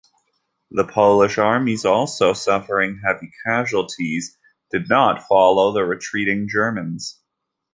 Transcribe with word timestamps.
The 0.71 0.83
Polish 0.85 1.37
armies, 1.37 1.85
also 1.85 2.33
suffering 2.33 3.01
heavy 3.05 3.31
casualties, 3.45 4.35
did 4.71 4.89
not 4.89 5.27
follow 5.27 5.71
the 5.73 5.83
retreating 5.85 6.49
Germans. 6.49 7.21